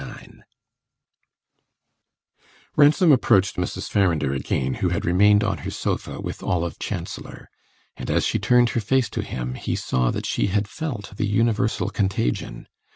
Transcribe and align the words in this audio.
IX 0.01 0.39
Ransom 2.75 3.11
approached 3.11 3.57
Mrs. 3.57 3.87
Farrinder 3.87 4.33
again, 4.35 4.73
who 4.81 4.89
had 4.89 5.05
remained 5.05 5.43
on 5.43 5.59
her 5.59 5.69
sofa 5.69 6.19
with 6.19 6.41
Olive 6.41 6.79
Chancellor; 6.79 7.47
and 7.95 8.09
as 8.09 8.25
she 8.25 8.39
turned 8.39 8.69
her 8.69 8.81
face 8.81 9.11
to 9.11 9.21
him 9.21 9.53
he 9.53 9.75
saw 9.75 10.09
that 10.09 10.25
she 10.25 10.47
had 10.47 10.67
felt 10.67 11.13
the 11.17 11.27
universal 11.27 11.91
contagion. 11.91 12.67